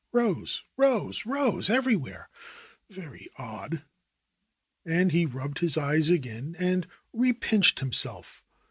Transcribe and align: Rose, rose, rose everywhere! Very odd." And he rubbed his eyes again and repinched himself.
Rose, 0.11 0.63
rose, 0.77 1.27
rose 1.27 1.69
everywhere! 1.69 2.27
Very 2.89 3.29
odd." 3.37 3.83
And 4.83 5.11
he 5.11 5.27
rubbed 5.27 5.59
his 5.59 5.77
eyes 5.77 6.09
again 6.09 6.55
and 6.57 6.87
repinched 7.13 7.81
himself. 7.81 8.43